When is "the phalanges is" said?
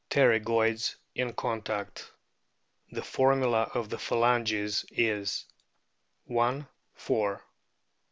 3.89-5.45